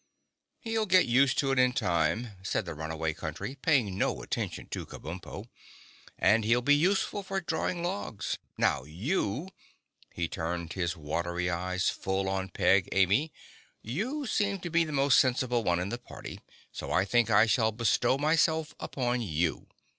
[0.61, 4.87] "He'll get used to it in time," said the Runaway Country, paying no attention to
[4.87, 5.45] Kabumpo,
[6.17, 8.39] "and he'll be useful for drawing logs.
[8.57, 9.49] Now you,"
[10.11, 13.31] he turned his watery eyes full on Peg Amy,
[13.83, 16.39] "you seem to be the most sensible one in the party,
[16.71, 19.67] so I think I shall bestow myself upon you.